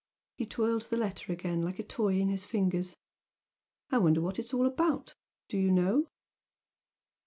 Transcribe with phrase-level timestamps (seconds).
[0.35, 2.95] He twirled the letter again like a toy in his fingers.
[3.91, 5.13] "I wonder what it's all about?
[5.47, 6.07] Do you know?"